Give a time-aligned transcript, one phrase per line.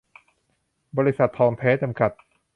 [0.97, 2.11] บริษัท ทองแท้ จำกัด